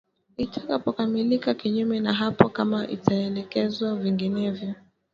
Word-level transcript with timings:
itakapokamilika 0.37 1.53
kinyume 1.53 1.99
na 1.99 2.13
hapo 2.13 2.49
kama 2.49 2.87
itaelekezwa 2.87 3.95
vinginevyo 3.95 4.73